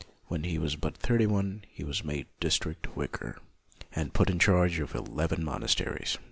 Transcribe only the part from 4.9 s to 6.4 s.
eleven monasteries.